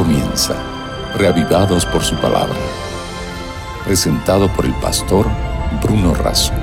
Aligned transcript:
comienza, 0.00 0.56
reavivados 1.18 1.84
por 1.84 2.02
su 2.02 2.18
palabra. 2.18 2.56
Presentado 3.84 4.48
por 4.56 4.64
el 4.64 4.72
pastor 4.80 5.26
Bruno 5.82 6.14
Razo. 6.14 6.54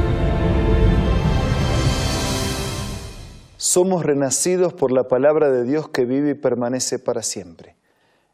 Somos 3.57 4.03
renacidos 4.03 4.73
por 4.73 4.91
la 4.91 5.07
palabra 5.07 5.51
de 5.51 5.65
Dios 5.65 5.87
que 5.87 6.05
vive 6.05 6.31
y 6.31 6.33
permanece 6.33 6.97
para 6.97 7.21
siempre. 7.21 7.75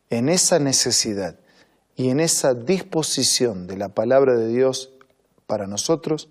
En 0.10 0.30
esa 0.30 0.58
necesidad 0.60 1.36
y 1.98 2.08
en 2.08 2.22
esa 2.22 2.54
disposición 2.54 3.68
de 3.68 3.76
la 3.76 3.90
palabra 3.90 4.36
de 4.36 4.48
Dios 4.48 4.94
para 5.48 5.68
nosotros, 5.68 6.30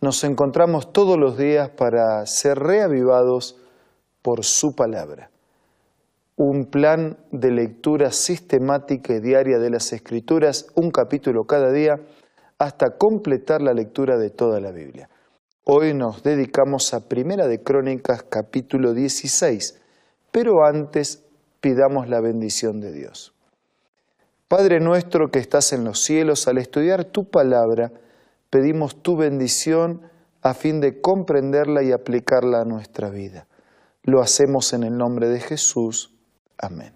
nos 0.00 0.24
encontramos 0.24 0.94
todos 0.94 1.18
los 1.18 1.36
días 1.36 1.68
para 1.68 2.24
ser 2.24 2.58
reavivados 2.58 3.58
por 4.22 4.46
su 4.46 4.74
palabra. 4.74 5.30
Un 6.36 6.66
plan 6.66 7.18
de 7.32 7.50
lectura 7.50 8.12
sistemática 8.12 9.14
y 9.14 9.20
diaria 9.20 9.58
de 9.58 9.70
las 9.70 9.92
Escrituras, 9.92 10.66
un 10.74 10.90
capítulo 10.90 11.44
cada 11.44 11.70
día, 11.70 12.00
hasta 12.58 12.96
completar 12.96 13.62
la 13.62 13.74
lectura 13.74 14.18
de 14.18 14.30
toda 14.30 14.60
la 14.60 14.70
Biblia. 14.70 15.08
Hoy 15.64 15.94
nos 15.94 16.22
dedicamos 16.22 16.94
a 16.94 17.08
Primera 17.08 17.46
de 17.46 17.62
Crónicas 17.62 18.22
capítulo 18.22 18.92
16, 18.94 19.80
pero 20.30 20.64
antes 20.64 21.24
pidamos 21.60 22.08
la 22.08 22.20
bendición 22.20 22.80
de 22.80 22.92
Dios. 22.92 23.34
Padre 24.48 24.80
nuestro 24.80 25.30
que 25.30 25.38
estás 25.38 25.72
en 25.72 25.84
los 25.84 26.00
cielos, 26.00 26.48
al 26.48 26.58
estudiar 26.58 27.04
tu 27.04 27.30
palabra, 27.30 27.92
pedimos 28.50 29.00
tu 29.02 29.16
bendición 29.16 30.02
a 30.42 30.54
fin 30.54 30.80
de 30.80 31.00
comprenderla 31.00 31.82
y 31.82 31.92
aplicarla 31.92 32.62
a 32.62 32.64
nuestra 32.64 33.10
vida. 33.10 33.46
Lo 34.02 34.20
hacemos 34.20 34.72
en 34.72 34.82
el 34.82 34.96
nombre 34.96 35.28
de 35.28 35.40
Jesús. 35.40 36.16
Amén. 36.62 36.92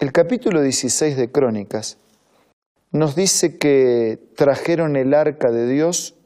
El 0.00 0.10
capítulo 0.10 0.60
16 0.60 1.16
de 1.16 1.30
Crónicas 1.30 1.98
nos 2.90 3.14
dice 3.14 3.58
que 3.58 4.18
trajeron 4.34 4.96
el 4.96 5.14
arca 5.14 5.52
de 5.52 5.68
Dios 5.68 6.16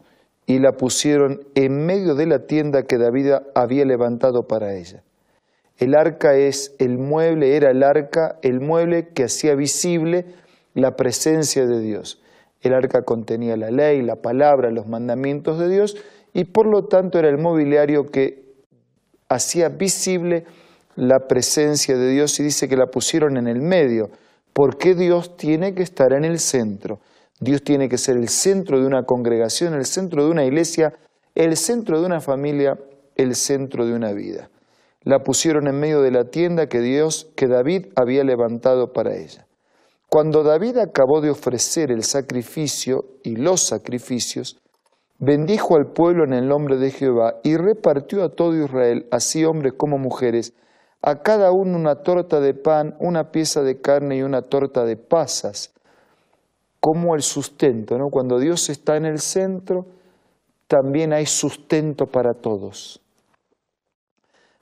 y 0.47 0.59
la 0.59 0.73
pusieron 0.73 1.43
en 1.55 1.85
medio 1.85 2.15
de 2.15 2.25
la 2.25 2.47
tienda 2.47 2.85
que 2.85 2.97
David 2.97 3.33
había 3.55 3.85
levantado 3.85 4.49
para 4.49 4.75
ella. 4.75 5.03
El 5.77 5.95
arca 5.95 6.35
es 6.35 6.75
el 6.79 6.97
mueble, 6.97 7.57
era 7.57 7.71
el 7.71 7.83
arca, 7.83 8.39
el 8.41 8.61
mueble 8.61 9.09
que 9.09 9.25
hacía 9.25 9.55
visible 9.55 10.25
la 10.73 10.97
presencia 10.97 11.67
de 11.67 11.81
Dios. 11.81 12.23
El 12.63 12.73
arca 12.73 13.03
contenía 13.03 13.59
la 13.59 13.71
ley, 13.71 14.01
la 14.01 14.17
palabra, 14.17 14.71
los 14.71 14.87
mandamientos 14.87 15.59
de 15.59 15.69
Dios 15.69 15.99
y 16.33 16.45
por 16.45 16.67
lo 16.67 16.87
tanto 16.87 17.19
era 17.19 17.29
el 17.29 17.39
mobiliario 17.39 18.07
que 18.07 18.45
hacía 19.29 19.69
visible 19.69 20.47
la 20.97 21.27
presencia 21.29 21.97
de 21.97 22.11
Dios 22.11 22.39
y 22.41 22.43
dice 22.43 22.69
que 22.69 22.77
la 22.77 22.87
pusieron 22.87 23.37
en 23.37 23.47
el 23.47 23.61
medio. 23.61 24.11
¿Por 24.53 24.77
qué 24.77 24.95
Dios 24.95 25.37
tiene 25.37 25.75
que 25.75 25.83
estar 25.83 26.13
en 26.13 26.25
el 26.25 26.39
centro? 26.39 27.01
Dios 27.41 27.63
tiene 27.63 27.89
que 27.89 27.99
ser 27.99 28.17
el 28.17 28.29
centro 28.29 28.81
de 28.81 28.87
una 28.87 29.05
congregación, 29.05 29.75
el 29.75 29.87
centro 29.87 30.25
de 30.25 30.31
una 30.31 30.45
iglesia, 30.45 30.93
el 31.35 31.57
centro 31.57 32.01
de 32.01 32.07
una 32.07 32.21
familia, 32.21 32.79
el 33.17 33.35
centro 33.35 33.87
de 33.87 33.95
una 33.95 34.13
vida. 34.13 34.51
La 35.03 35.21
pusieron 35.21 35.67
en 35.67 35.81
medio 35.81 36.03
de 36.03 36.11
la 36.11 36.25
tienda 36.25 36.67
que 36.67 36.81
Dios, 36.81 37.31
que 37.37 37.47
David 37.47 37.87
había 37.97 38.25
levantado 38.25 38.93
para 38.93 39.17
ella. 39.17 39.47
Cuando 40.11 40.43
David 40.43 40.77
acabó 40.79 41.21
de 41.21 41.31
ofrecer 41.31 41.91
el 41.91 42.03
sacrificio 42.03 43.05
y 43.23 43.37
los 43.37 43.63
sacrificios, 43.63 44.59
bendijo 45.19 45.77
al 45.77 45.93
pueblo 45.93 46.25
en 46.25 46.33
el 46.33 46.49
nombre 46.49 46.77
de 46.77 46.91
Jehová 46.91 47.37
y 47.45 47.57
repartió 47.57 48.25
a 48.25 48.31
todo 48.31 48.55
Israel, 48.63 49.07
así 49.11 49.45
hombres 49.45 49.75
como 49.77 49.99
mujeres, 49.99 50.53
a 51.03 51.23
cada 51.23 51.51
uno 51.53 51.77
una 51.77 51.97
torta 51.97 52.41
de 52.41 52.55
pan, 52.55 52.95
una 53.01 53.31
pieza 53.31 53.63
de 53.63 53.81
carne 53.81 54.17
y 54.17 54.23
una 54.23 54.43
torta 54.43 54.85
de 54.85 54.97
pasas, 54.97 55.73
como 56.79 57.15
el 57.15 57.23
sustento. 57.23 57.97
¿no? 57.99 58.09
Cuando 58.11 58.39
Dios 58.39 58.69
está 58.69 58.97
en 58.97 59.07
el 59.07 59.19
centro, 59.19 59.87
también 60.67 61.13
hay 61.13 61.27
sustento 61.27 62.07
para 62.07 62.35
todos. 62.35 63.01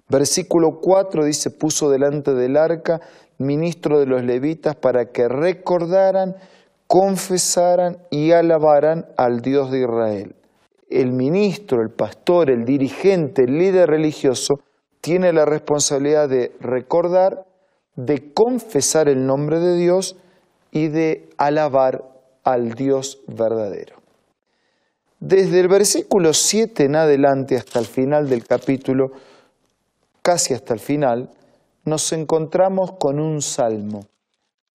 Versículo 0.08 0.78
4 0.80 1.24
dice, 1.24 1.50
puso 1.50 1.90
delante 1.90 2.32
del 2.32 2.56
arca 2.56 3.00
ministro 3.38 4.00
de 4.00 4.06
los 4.06 4.24
levitas 4.24 4.74
para 4.74 5.06
que 5.12 5.28
recordaran, 5.28 6.36
confesaran 6.86 7.98
y 8.10 8.32
alabaran 8.32 9.06
al 9.16 9.40
Dios 9.40 9.70
de 9.70 9.80
Israel. 9.80 10.34
El 10.88 11.12
ministro, 11.12 11.82
el 11.82 11.90
pastor, 11.90 12.50
el 12.50 12.64
dirigente, 12.64 13.44
el 13.44 13.58
líder 13.58 13.90
religioso 13.90 14.60
tiene 15.08 15.32
la 15.32 15.46
responsabilidad 15.46 16.28
de 16.28 16.54
recordar, 16.60 17.46
de 17.96 18.30
confesar 18.34 19.08
el 19.08 19.24
nombre 19.24 19.58
de 19.58 19.74
Dios 19.74 20.18
y 20.70 20.88
de 20.88 21.30
alabar 21.38 22.04
al 22.44 22.74
Dios 22.74 23.22
verdadero. 23.26 24.02
Desde 25.18 25.60
el 25.60 25.68
versículo 25.68 26.34
7 26.34 26.84
en 26.84 26.96
adelante 26.96 27.56
hasta 27.56 27.78
el 27.78 27.86
final 27.86 28.28
del 28.28 28.46
capítulo, 28.46 29.12
casi 30.20 30.52
hasta 30.52 30.74
el 30.74 30.80
final, 30.80 31.30
nos 31.86 32.12
encontramos 32.12 32.92
con 33.00 33.18
un 33.18 33.40
salmo, 33.40 34.00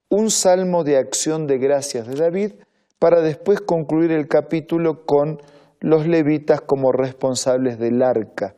un 0.09 0.31
salmo 0.31 0.83
de 0.83 0.97
acción 0.97 1.45
de 1.45 1.59
gracias 1.59 2.07
de 2.07 2.15
David, 2.15 2.53
para 2.97 3.21
después 3.21 3.61
concluir 3.61 4.11
el 4.11 4.27
capítulo 4.27 5.05
con 5.05 5.39
los 5.79 6.07
levitas 6.07 6.59
como 6.61 6.91
responsables 6.91 7.77
del 7.77 8.01
arca, 8.01 8.55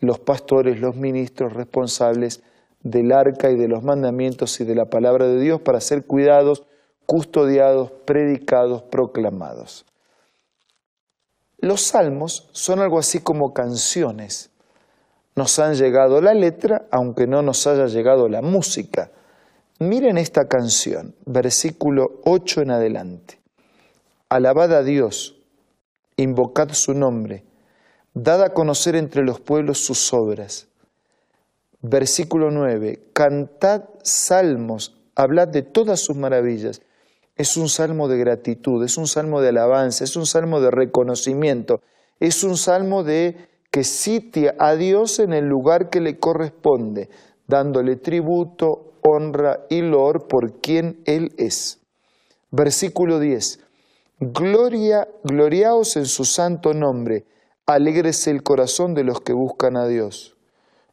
los 0.00 0.18
pastores, 0.18 0.80
los 0.80 0.96
ministros 0.96 1.52
responsables 1.52 2.42
del 2.82 3.12
arca 3.12 3.50
y 3.50 3.56
de 3.56 3.68
los 3.68 3.82
mandamientos 3.82 4.60
y 4.60 4.64
de 4.64 4.74
la 4.74 4.86
palabra 4.86 5.26
de 5.26 5.40
Dios 5.40 5.60
para 5.60 5.80
ser 5.80 6.06
cuidados, 6.06 6.64
custodiados, 7.06 7.90
predicados, 8.04 8.82
proclamados. 8.82 9.84
Los 11.58 11.82
salmos 11.82 12.48
son 12.52 12.80
algo 12.80 12.98
así 12.98 13.20
como 13.20 13.52
canciones 13.52 14.50
nos 15.38 15.56
han 15.60 15.76
llegado 15.76 16.20
la 16.20 16.34
letra, 16.34 16.88
aunque 16.90 17.28
no 17.28 17.42
nos 17.42 17.64
haya 17.68 17.86
llegado 17.86 18.28
la 18.28 18.42
música. 18.42 19.12
Miren 19.78 20.18
esta 20.18 20.48
canción, 20.48 21.14
versículo 21.26 22.20
8 22.24 22.62
en 22.62 22.72
adelante. 22.72 23.38
Alabad 24.28 24.74
a 24.74 24.82
Dios, 24.82 25.38
invocad 26.16 26.70
su 26.72 26.92
nombre, 26.92 27.44
dad 28.14 28.42
a 28.42 28.52
conocer 28.52 28.96
entre 28.96 29.22
los 29.22 29.40
pueblos 29.40 29.78
sus 29.78 30.12
obras. 30.12 30.68
Versículo 31.80 32.50
9, 32.50 33.10
cantad 33.12 33.84
salmos, 34.02 34.96
hablad 35.14 35.48
de 35.48 35.62
todas 35.62 36.00
sus 36.00 36.16
maravillas. 36.16 36.82
Es 37.36 37.56
un 37.56 37.68
salmo 37.68 38.08
de 38.08 38.18
gratitud, 38.18 38.84
es 38.84 38.98
un 38.98 39.06
salmo 39.06 39.40
de 39.40 39.50
alabanza, 39.50 40.02
es 40.02 40.16
un 40.16 40.26
salmo 40.26 40.60
de 40.60 40.72
reconocimiento, 40.72 41.80
es 42.18 42.42
un 42.42 42.56
salmo 42.56 43.04
de 43.04 43.48
que 43.70 43.84
sitia 43.84 44.56
a 44.58 44.74
Dios 44.74 45.20
en 45.20 45.32
el 45.32 45.46
lugar 45.46 45.88
que 45.88 46.00
le 46.00 46.18
corresponde, 46.18 47.08
dándole 47.46 47.96
tributo, 47.96 48.94
honra 49.02 49.66
y 49.68 49.82
loor 49.82 50.26
por 50.26 50.60
quien 50.60 51.00
Él 51.04 51.32
es. 51.36 51.78
Versículo 52.50 53.20
10. 53.20 53.60
Gloria, 54.20 55.06
gloriaos 55.22 55.96
en 55.96 56.06
su 56.06 56.24
santo 56.24 56.74
nombre, 56.74 57.24
alégrese 57.68 58.30
el 58.30 58.42
corazón 58.42 58.94
de 58.94 59.04
los 59.04 59.20
que 59.20 59.34
buscan 59.34 59.76
a 59.76 59.86
Dios. 59.86 60.36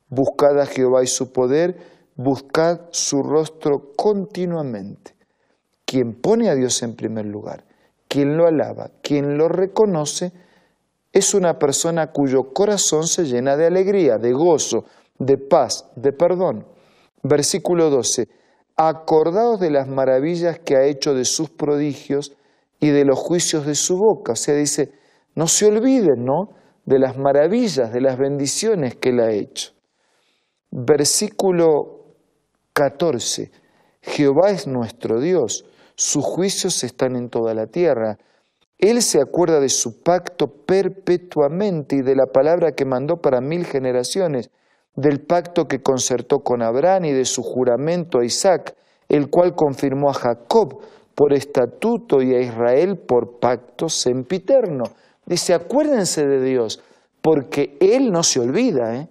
Buscad 0.09 0.59
a 0.59 0.65
Jehová 0.65 1.03
y 1.03 1.07
su 1.07 1.31
poder, 1.31 1.77
buscad 2.15 2.81
su 2.91 3.23
rostro 3.23 3.93
continuamente. 3.95 5.15
Quien 5.85 6.13
pone 6.13 6.49
a 6.49 6.55
Dios 6.55 6.83
en 6.83 6.97
primer 6.97 7.27
lugar, 7.27 7.63
quien 8.09 8.35
lo 8.35 8.45
alaba, 8.45 8.91
quien 9.01 9.37
lo 9.37 9.47
reconoce, 9.47 10.33
es 11.13 11.33
una 11.33 11.57
persona 11.57 12.11
cuyo 12.11 12.51
corazón 12.53 13.07
se 13.07 13.23
llena 13.23 13.55
de 13.55 13.67
alegría, 13.67 14.17
de 14.17 14.33
gozo, 14.33 14.83
de 15.17 15.37
paz, 15.37 15.89
de 15.95 16.11
perdón. 16.11 16.67
Versículo 17.23 17.89
12. 17.89 18.27
Acordaos 18.75 19.61
de 19.61 19.71
las 19.71 19.87
maravillas 19.87 20.59
que 20.59 20.75
ha 20.75 20.83
hecho 20.83 21.13
de 21.13 21.23
sus 21.23 21.49
prodigios 21.49 22.35
y 22.81 22.89
de 22.89 23.05
los 23.05 23.17
juicios 23.17 23.65
de 23.65 23.75
su 23.75 23.95
boca. 23.95 24.33
O 24.33 24.35
sea, 24.35 24.55
dice, 24.55 24.91
no 25.35 25.47
se 25.47 25.67
olviden, 25.67 26.25
¿no? 26.25 26.64
De 26.85 26.99
las 26.99 27.17
maravillas, 27.17 27.91
de 27.91 28.01
las 28.01 28.17
bendiciones 28.17 28.95
que 28.95 29.09
él 29.09 29.19
ha 29.19 29.31
hecho. 29.31 29.71
Versículo 30.71 32.15
14. 32.73 33.51
Jehová 34.01 34.51
es 34.51 34.67
nuestro 34.67 35.19
Dios, 35.19 35.65
sus 35.95 36.23
juicios 36.23 36.83
están 36.83 37.15
en 37.15 37.29
toda 37.29 37.53
la 37.53 37.67
tierra. 37.67 38.17
Él 38.77 39.01
se 39.01 39.21
acuerda 39.21 39.59
de 39.59 39.69
su 39.69 40.03
pacto 40.03 40.47
perpetuamente 40.47 41.95
y 41.95 42.01
de 42.01 42.15
la 42.15 42.25
palabra 42.25 42.73
que 42.73 42.85
mandó 42.85 43.17
para 43.17 43.41
mil 43.41 43.65
generaciones, 43.65 44.51
del 44.95 45.21
pacto 45.21 45.67
que 45.67 45.81
concertó 45.81 46.39
con 46.39 46.61
Abraham 46.61 47.05
y 47.05 47.11
de 47.13 47.25
su 47.25 47.41
juramento 47.41 48.19
a 48.19 48.25
Isaac, 48.25 48.75
el 49.07 49.29
cual 49.29 49.55
confirmó 49.55 50.09
a 50.09 50.13
Jacob 50.13 50.81
por 51.15 51.33
estatuto 51.33 52.21
y 52.21 52.35
a 52.35 52.41
Israel 52.41 52.97
por 52.97 53.39
pacto 53.39 53.87
sempiterno. 53.87 54.83
Dice, 55.25 55.53
acuérdense 55.53 56.25
de 56.25 56.41
Dios, 56.41 56.81
porque 57.21 57.77
Él 57.79 58.11
no 58.11 58.23
se 58.23 58.39
olvida. 58.39 58.95
¿eh? 58.95 59.09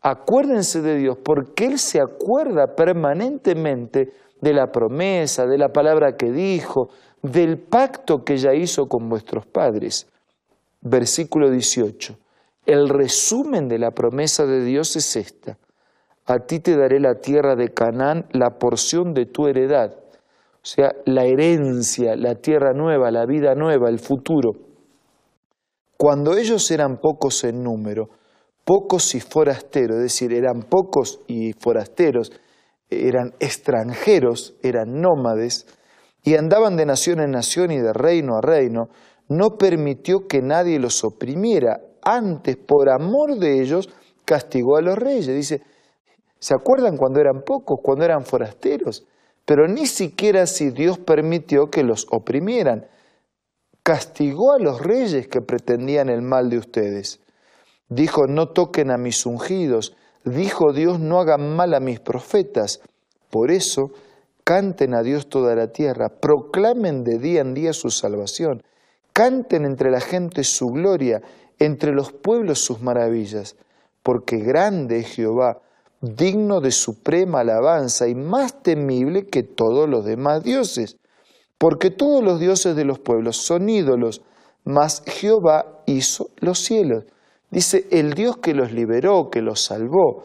Acuérdense 0.00 0.80
de 0.80 0.96
Dios 0.96 1.18
porque 1.22 1.66
Él 1.66 1.78
se 1.78 2.00
acuerda 2.00 2.74
permanentemente 2.74 4.12
de 4.40 4.52
la 4.54 4.68
promesa, 4.68 5.46
de 5.46 5.58
la 5.58 5.68
palabra 5.70 6.16
que 6.16 6.30
dijo, 6.30 6.88
del 7.22 7.58
pacto 7.58 8.24
que 8.24 8.36
ya 8.36 8.54
hizo 8.54 8.86
con 8.86 9.08
vuestros 9.08 9.46
padres. 9.46 10.06
Versículo 10.80 11.50
18. 11.50 12.16
El 12.64 12.88
resumen 12.88 13.68
de 13.68 13.78
la 13.78 13.90
promesa 13.90 14.46
de 14.46 14.64
Dios 14.64 14.94
es 14.96 15.16
esta. 15.16 15.58
A 16.26 16.40
ti 16.40 16.60
te 16.60 16.76
daré 16.76 17.00
la 17.00 17.16
tierra 17.16 17.56
de 17.56 17.68
Canaán, 17.68 18.26
la 18.32 18.58
porción 18.58 19.14
de 19.14 19.26
tu 19.26 19.46
heredad. 19.46 19.92
O 19.92 20.66
sea, 20.70 20.92
la 21.06 21.24
herencia, 21.24 22.14
la 22.16 22.34
tierra 22.34 22.72
nueva, 22.72 23.10
la 23.10 23.26
vida 23.26 23.54
nueva, 23.54 23.88
el 23.88 23.98
futuro. 23.98 24.67
Cuando 25.98 26.36
ellos 26.36 26.70
eran 26.70 26.98
pocos 26.98 27.42
en 27.42 27.64
número, 27.64 28.08
pocos 28.64 29.16
y 29.16 29.20
forasteros, 29.20 29.96
es 29.96 30.02
decir, 30.04 30.32
eran 30.32 30.62
pocos 30.62 31.22
y 31.26 31.54
forasteros, 31.54 32.30
eran 32.88 33.34
extranjeros, 33.40 34.54
eran 34.62 35.00
nómades, 35.00 35.66
y 36.22 36.36
andaban 36.36 36.76
de 36.76 36.86
nación 36.86 37.18
en 37.18 37.32
nación 37.32 37.72
y 37.72 37.78
de 37.78 37.92
reino 37.92 38.36
a 38.36 38.40
reino, 38.40 38.90
no 39.28 39.56
permitió 39.58 40.28
que 40.28 40.40
nadie 40.40 40.78
los 40.78 41.02
oprimiera. 41.02 41.80
Antes, 42.00 42.56
por 42.56 42.90
amor 42.90 43.36
de 43.40 43.60
ellos, 43.60 43.88
castigó 44.24 44.76
a 44.76 44.82
los 44.82 44.96
reyes. 44.96 45.26
Dice, 45.26 45.62
¿se 46.38 46.54
acuerdan 46.54 46.96
cuando 46.96 47.20
eran 47.20 47.42
pocos, 47.44 47.80
cuando 47.82 48.04
eran 48.04 48.24
forasteros? 48.24 49.04
Pero 49.44 49.66
ni 49.66 49.86
siquiera 49.86 50.46
si 50.46 50.70
Dios 50.70 50.98
permitió 50.98 51.70
que 51.70 51.82
los 51.82 52.06
oprimieran. 52.12 52.86
Castigó 53.88 54.52
a 54.52 54.58
los 54.58 54.82
reyes 54.82 55.28
que 55.28 55.40
pretendían 55.40 56.10
el 56.10 56.20
mal 56.20 56.50
de 56.50 56.58
ustedes. 56.58 57.20
Dijo, 57.88 58.26
no 58.26 58.50
toquen 58.50 58.90
a 58.90 58.98
mis 58.98 59.24
ungidos. 59.24 59.96
Dijo 60.26 60.74
Dios, 60.74 61.00
no 61.00 61.20
hagan 61.20 61.56
mal 61.56 61.72
a 61.72 61.80
mis 61.80 61.98
profetas. 61.98 62.82
Por 63.30 63.50
eso, 63.50 63.92
canten 64.44 64.92
a 64.92 65.02
Dios 65.02 65.30
toda 65.30 65.54
la 65.54 65.68
tierra, 65.68 66.10
proclamen 66.10 67.02
de 67.02 67.18
día 67.18 67.40
en 67.40 67.54
día 67.54 67.72
su 67.72 67.88
salvación, 67.88 68.62
canten 69.14 69.64
entre 69.64 69.90
la 69.90 70.02
gente 70.02 70.44
su 70.44 70.66
gloria, 70.66 71.22
entre 71.58 71.92
los 71.92 72.12
pueblos 72.12 72.58
sus 72.58 72.82
maravillas, 72.82 73.56
porque 74.02 74.36
grande 74.36 74.98
es 74.98 75.06
Jehová, 75.14 75.62
digno 76.02 76.60
de 76.60 76.72
suprema 76.72 77.40
alabanza 77.40 78.06
y 78.06 78.14
más 78.14 78.62
temible 78.62 79.28
que 79.28 79.44
todos 79.44 79.88
los 79.88 80.04
demás 80.04 80.42
dioses, 80.42 80.98
porque 81.58 81.90
todos 81.90 82.22
los 82.22 82.38
dioses 82.38 82.76
de 82.76 82.84
los 82.84 83.00
pueblos 83.00 83.36
son 83.36 83.68
ídolos, 83.68 84.22
mas 84.64 85.02
Jehová 85.06 85.82
hizo 85.86 86.30
los 86.38 86.60
cielos. 86.60 87.04
Dice, 87.50 87.86
el 87.90 88.14
Dios 88.14 88.38
que 88.38 88.54
los 88.54 88.72
liberó, 88.72 89.30
que 89.30 89.42
los 89.42 89.60
salvó, 89.60 90.24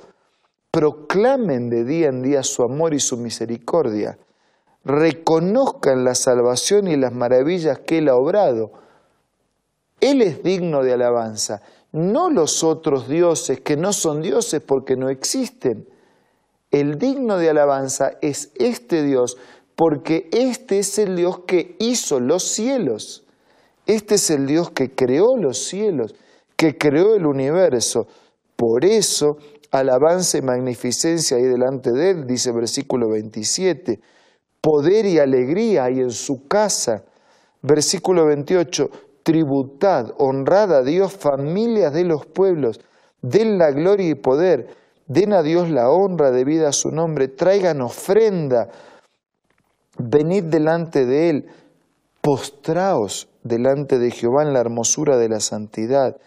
proclamen 0.70 1.70
de 1.70 1.84
día 1.86 2.10
en 2.10 2.22
día 2.22 2.44
su 2.44 2.64
amor 2.64 2.94
y 2.94 3.00
su 3.00 3.18
misericordia, 3.18 4.18
reconozcan 4.84 6.04
la 6.04 6.16
salvación 6.16 6.88
y 6.88 6.98
las 6.98 7.14
maravillas 7.14 7.80
que 7.80 8.00
Él 8.00 8.10
ha 8.10 8.16
obrado. 8.16 8.72
Él 10.02 10.22
es 10.22 10.44
digno 10.44 10.84
de 10.84 10.94
alabanza, 10.94 11.62
no 11.94 12.30
los 12.30 12.64
otros 12.64 13.08
dioses 13.08 13.62
que 13.62 13.78
no 13.78 13.94
son 13.94 14.22
dioses 14.22 14.62
porque 14.62 14.98
no 14.98 15.10
existen. 15.10 15.88
El 16.72 16.98
digno 16.98 17.38
de 17.38 17.50
alabanza 17.50 18.14
es 18.22 18.52
este 18.56 19.04
Dios, 19.04 19.38
porque 19.76 20.30
este 20.32 20.80
es 20.80 20.98
el 21.00 21.16
Dios 21.16 21.42
que 21.48 21.76
hizo 21.80 22.20
los 22.20 22.44
cielos. 22.44 23.26
Este 23.86 24.16
es 24.16 24.30
el 24.30 24.46
Dios 24.46 24.72
que 24.72 24.94
creó 24.96 25.36
los 25.38 25.66
cielos 25.66 26.16
que 26.64 26.78
creó 26.78 27.16
el 27.16 27.26
universo. 27.26 28.08
Por 28.56 28.86
eso, 28.86 29.38
alabanza 29.72 30.38
y 30.38 30.42
magnificencia 30.42 31.36
hay 31.36 31.44
delante 31.44 31.92
de 31.92 32.12
él, 32.12 32.26
dice 32.26 32.54
versículo 32.54 33.10
27. 33.10 34.00
Poder 34.62 35.06
y 35.06 35.20
alegría 35.20 35.84
hay 35.84 36.00
en 36.00 36.12
su 36.12 36.48
casa. 36.48 37.04
Versículo 37.62 38.26
28. 38.28 38.90
Tributad, 39.24 40.14
honrad 40.18 40.74
a 40.74 40.84
Dios, 40.84 41.12
familias 41.12 41.94
de 41.94 42.06
los 42.06 42.26
pueblos, 42.26 42.80
den 43.22 43.58
la 43.58 43.72
gloria 43.72 44.10
y 44.10 44.16
poder, 44.16 44.68
den 45.08 45.34
a 45.34 45.42
Dios 45.42 45.70
la 45.70 45.90
honra 45.90 46.32
debida 46.32 46.70
a 46.70 46.74
su 46.74 46.92
nombre, 46.92 47.30
traigan 47.30 47.82
ofrenda, 47.82 48.70
venid 49.98 50.44
delante 50.46 51.06
de 51.06 51.30
Él, 51.30 51.46
postraos 52.22 53.30
delante 53.44 54.00
de 54.00 54.12
Jehová 54.12 54.44
en 54.44 54.54
la 54.54 54.60
hermosura 54.60 55.18
de 55.18 55.30
la 55.30 55.40
santidad 55.40 56.18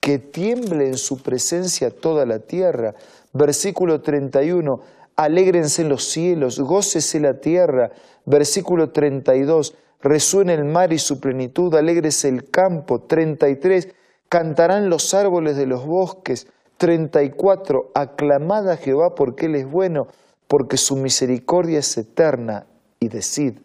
que 0.00 0.18
tiemble 0.18 0.88
en 0.88 0.96
su 0.96 1.22
presencia 1.22 1.90
toda 1.90 2.24
la 2.24 2.40
tierra. 2.40 2.94
Versículo 3.32 4.00
31, 4.00 4.80
alégrense 5.14 5.84
los 5.84 6.04
cielos, 6.04 6.58
gócese 6.58 7.20
la 7.20 7.38
tierra. 7.40 7.90
Versículo 8.24 8.90
32, 8.90 9.74
resuene 10.00 10.54
el 10.54 10.64
mar 10.64 10.92
y 10.92 10.98
su 10.98 11.20
plenitud, 11.20 11.74
alégrese 11.74 12.28
el 12.28 12.50
campo. 12.50 13.02
33, 13.02 13.88
cantarán 14.28 14.88
los 14.88 15.12
árboles 15.12 15.56
de 15.56 15.66
los 15.66 15.86
bosques. 15.86 16.46
34, 16.78 17.90
aclamad 17.94 18.70
a 18.70 18.78
Jehová 18.78 19.14
porque 19.14 19.46
Él 19.46 19.54
es 19.54 19.70
bueno, 19.70 20.08
porque 20.48 20.78
su 20.78 20.96
misericordia 20.96 21.80
es 21.80 21.98
eterna. 21.98 22.66
Y 23.00 23.08
decid, 23.08 23.58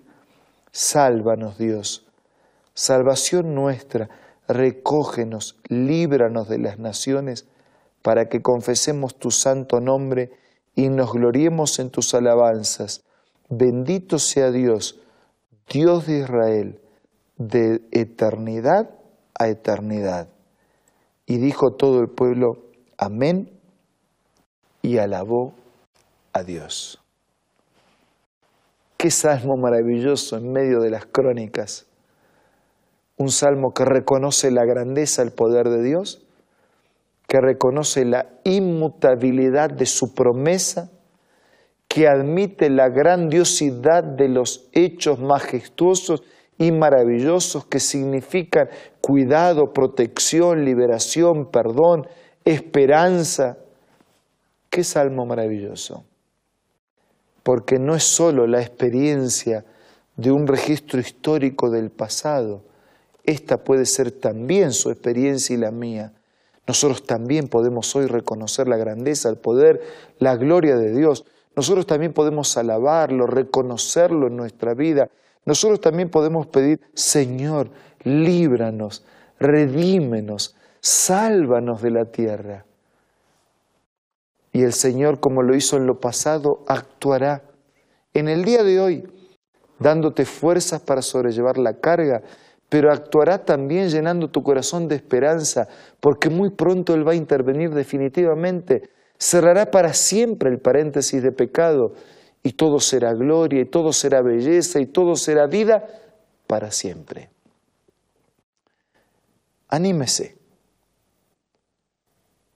sálvanos 0.72 1.58
Dios, 1.58 2.08
salvación 2.74 3.54
nuestra 3.54 4.10
recógenos, 4.48 5.58
líbranos 5.68 6.50
de 6.50 6.60
las 6.60 6.80
naciones, 6.80 7.48
para 8.02 8.30
que 8.30 8.42
confesemos 8.42 9.16
tu 9.16 9.32
santo 9.32 9.80
nombre 9.80 10.32
y 10.76 10.90
nos 10.90 11.12
gloriemos 11.12 11.80
en 11.80 11.90
tus 11.90 12.14
alabanzas. 12.14 13.04
Bendito 13.50 14.20
sea 14.20 14.52
Dios, 14.52 15.00
Dios 15.70 16.06
de 16.06 16.20
Israel, 16.20 16.82
de 17.38 17.82
eternidad 17.92 18.90
a 19.38 19.48
eternidad. 19.48 20.28
Y 21.26 21.38
dijo 21.38 21.72
todo 21.72 22.02
el 22.02 22.10
pueblo, 22.10 22.62
amén, 22.98 23.60
y 24.82 25.00
alabó 25.00 25.54
a 26.34 26.44
Dios. 26.44 27.05
Qué 28.98 29.12
salmo 29.12 29.58
maravilloso 29.58 30.38
en 30.38 30.52
medio 30.52 30.80
de 30.80 30.90
las 30.90 31.06
crónicas 31.06 31.88
un 33.18 33.30
salmo 33.30 33.72
que 33.74 33.86
reconoce 33.86 34.52
la 34.52 34.66
grandeza, 34.66 35.22
el 35.22 35.32
poder 35.32 35.70
de 35.70 35.84
Dios, 35.84 36.26
que 37.28 37.40
reconoce 37.40 38.06
la 38.06 38.28
inmutabilidad 38.44 39.70
de 39.70 39.86
su 39.86 40.14
promesa, 40.14 40.92
que 41.88 42.08
admite 42.08 42.70
la 42.70 42.90
grandiosidad 42.90 44.04
de 44.04 44.28
los 44.28 44.68
hechos 44.74 45.20
majestuosos 45.20 46.24
y 46.58 46.72
maravillosos 46.72 47.66
que 47.66 47.80
significan 47.80 48.70
cuidado, 49.02 49.72
protección, 49.74 50.66
liberación, 50.66 51.50
perdón, 51.52 52.08
esperanza. 52.44 53.58
Qué 54.70 54.84
salmo 54.84 55.26
maravilloso. 55.26 56.04
Porque 57.46 57.78
no 57.78 57.94
es 57.94 58.04
solo 58.04 58.48
la 58.48 58.60
experiencia 58.60 59.66
de 60.16 60.32
un 60.32 60.48
registro 60.48 61.00
histórico 61.00 61.70
del 61.70 61.92
pasado, 61.92 62.64
esta 63.24 63.64
puede 63.64 63.86
ser 63.86 64.10
también 64.10 64.72
su 64.72 64.90
experiencia 64.90 65.54
y 65.54 65.60
la 65.60 65.70
mía. 65.70 66.12
Nosotros 66.66 67.06
también 67.06 67.48
podemos 67.48 67.96
hoy 67.96 68.08
reconocer 68.08 68.68
la 68.68 68.78
grandeza, 68.78 69.30
el 69.30 69.38
poder, 69.38 69.80
la 70.18 70.36
gloria 70.38 70.76
de 70.76 70.92
Dios. 70.92 71.24
Nosotros 71.56 71.86
también 71.86 72.14
podemos 72.14 72.58
alabarlo, 72.58 73.28
reconocerlo 73.28 74.26
en 74.26 74.38
nuestra 74.38 74.74
vida. 74.74 75.12
Nosotros 75.46 75.80
también 75.80 76.10
podemos 76.10 76.48
pedir, 76.48 76.82
Señor, 76.96 77.70
líbranos, 78.04 79.06
redímenos, 79.40 80.56
sálvanos 80.82 81.84
de 81.84 81.92
la 81.92 82.06
tierra. 82.06 82.66
Y 84.56 84.64
el 84.64 84.72
Señor, 84.72 85.20
como 85.20 85.44
lo 85.44 85.54
hizo 85.54 85.76
en 85.76 85.86
lo 85.86 86.00
pasado, 86.00 86.64
actuará. 86.66 87.44
En 88.14 88.30
el 88.30 88.46
día 88.46 88.64
de 88.64 88.80
hoy, 88.80 89.04
dándote 89.80 90.24
fuerzas 90.24 90.80
para 90.80 91.02
sobrellevar 91.02 91.58
la 91.58 91.82
carga 91.82 92.24
pero 92.70 92.92
actuará 92.92 93.46
también 93.46 93.90
llenando 93.90 94.30
tu 94.30 94.42
corazón 94.44 94.88
de 94.88 94.96
esperanza, 94.96 95.68
porque 96.00 96.30
muy 96.30 96.50
pronto 96.50 96.94
Él 96.94 97.08
va 97.08 97.12
a 97.12 97.16
intervenir 97.16 97.70
definitivamente, 97.70 98.90
cerrará 99.18 99.70
para 99.70 99.94
siempre 99.94 100.50
el 100.50 100.60
paréntesis 100.60 101.22
de 101.22 101.32
pecado, 101.32 101.94
y 102.44 102.54
todo 102.54 102.80
será 102.80 103.14
gloria, 103.14 103.62
y 103.62 103.66
todo 103.66 103.94
será 103.94 104.22
belleza, 104.22 104.80
y 104.80 104.88
todo 104.88 105.16
será 105.16 105.48
vida 105.48 105.86
para 106.48 106.72
siempre. 106.72 107.30
Anímese, 109.70 110.36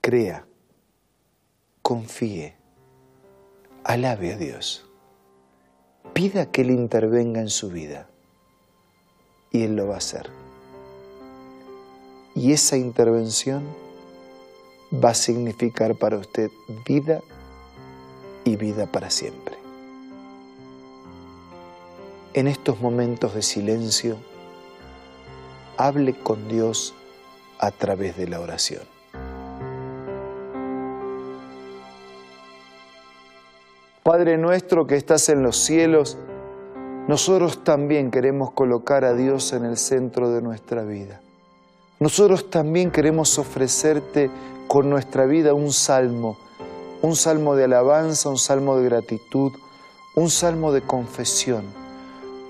crea, 0.02 0.49
confíe, 1.90 2.54
alabe 3.84 4.34
a 4.34 4.38
Dios, 4.38 4.86
pida 6.14 6.52
que 6.52 6.62
Él 6.62 6.70
intervenga 6.70 7.42
en 7.42 7.50
su 7.50 7.72
vida 7.72 8.08
y 9.50 9.64
Él 9.64 9.76
lo 9.76 9.88
va 9.88 9.96
a 9.96 9.98
hacer. 9.98 10.30
Y 12.36 12.52
esa 12.52 12.78
intervención 12.78 13.64
va 15.04 15.10
a 15.10 15.14
significar 15.16 15.96
para 15.96 16.18
usted 16.18 16.52
vida 16.86 17.22
y 18.46 18.56
vida 18.56 18.86
para 18.86 19.10
siempre. 19.10 19.58
En 22.36 22.48
estos 22.48 22.80
momentos 22.82 23.34
de 23.34 23.42
silencio, 23.42 24.18
hable 25.76 26.14
con 26.14 26.48
Dios 26.50 26.94
a 27.58 27.72
través 27.72 28.16
de 28.16 28.28
la 28.28 28.42
oración. 28.42 28.99
Padre 34.04 34.38
nuestro 34.38 34.88
que 34.88 34.96
estás 34.96 35.30
en 35.30 35.44
los 35.44 35.58
cielos, 35.58 36.18
nosotros 37.08 37.64
también 37.64 38.12
queremos 38.12 38.52
colocar 38.52 39.04
a 39.04 39.14
Dios 39.14 39.52
en 39.54 39.66
el 39.66 39.78
centro 39.78 40.32
de 40.32 40.42
nuestra 40.42 40.84
vida. 40.84 41.22
Nosotros 42.00 42.50
también 42.50 42.92
queremos 42.92 43.38
ofrecerte 43.38 44.32
con 44.68 44.90
nuestra 44.90 45.26
vida 45.26 45.54
un 45.54 45.74
salmo, 45.74 46.38
un 47.02 47.16
salmo 47.16 47.56
de 47.56 47.66
alabanza, 47.66 48.30
un 48.30 48.38
salmo 48.38 48.78
de 48.78 48.86
gratitud, 48.86 49.52
un 50.16 50.30
salmo 50.30 50.72
de 50.72 50.82
confesión, 50.82 51.66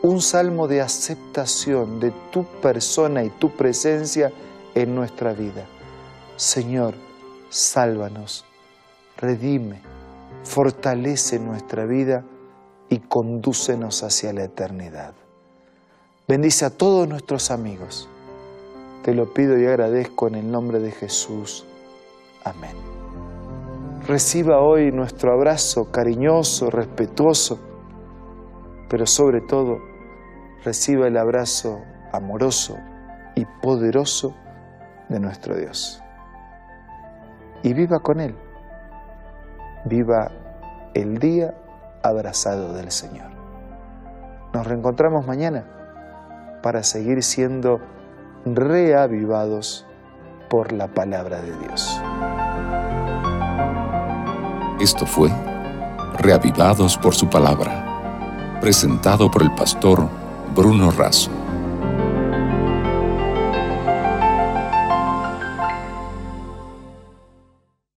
un 0.04 0.22
salmo 0.22 0.68
de 0.68 0.82
aceptación 0.82 2.00
de 2.00 2.12
tu 2.32 2.44
persona 2.62 3.24
y 3.24 3.30
tu 3.32 3.50
presencia 3.52 4.32
en 4.76 4.94
nuestra 4.94 5.34
vida. 5.34 5.66
Señor, 6.36 6.94
sálvanos, 7.50 8.46
redime, 9.18 9.82
fortalece 10.44 11.40
nuestra 11.40 11.86
vida 11.86 12.24
y 12.90 13.00
condúcenos 13.00 14.04
hacia 14.04 14.34
la 14.34 14.44
eternidad. 14.44 15.14
Bendice 16.28 16.66
a 16.66 16.70
todos 16.70 17.08
nuestros 17.08 17.52
amigos. 17.52 18.10
Te 19.04 19.14
lo 19.14 19.34
pido 19.34 19.58
y 19.58 19.66
agradezco 19.66 20.28
en 20.28 20.36
el 20.36 20.52
nombre 20.52 20.80
de 20.80 20.92
Jesús. 20.92 21.66
Amén. 22.44 22.76
Reciba 24.08 24.60
hoy 24.60 24.92
nuestro 24.92 25.32
abrazo 25.32 25.92
cariñoso, 25.92 26.70
respetuoso, 26.70 27.60
pero 28.90 29.06
sobre 29.06 29.42
todo 29.42 29.78
reciba 30.64 31.08
el 31.08 31.18
abrazo 31.18 31.80
amoroso 32.12 32.76
y 33.36 33.46
poderoso 33.62 34.34
de 35.10 35.20
nuestro 35.20 35.56
Dios. 35.56 36.02
Y 37.62 37.74
viva 37.74 38.00
con 38.00 38.20
Él. 38.20 38.36
Viva 39.86 40.32
el 40.94 41.20
día 41.20 41.54
abrazado 42.04 42.74
del 42.74 42.92
Señor. 42.92 43.30
Nos 44.54 44.66
reencontramos 44.66 45.26
mañana 45.26 45.64
para 46.62 46.84
seguir 46.84 47.24
siendo 47.24 47.80
reavivados 48.46 49.86
por 50.50 50.72
la 50.72 50.88
palabra 50.88 51.42
de 51.42 51.58
Dios. 51.58 52.02
Esto 54.80 55.06
fue 55.06 55.30
Reavivados 56.18 56.98
por 56.98 57.16
su 57.16 57.30
palabra, 57.30 58.60
presentado 58.60 59.32
por 59.32 59.42
el 59.42 59.52
pastor 59.56 60.10
Bruno 60.54 60.92
Razo. 60.92 61.39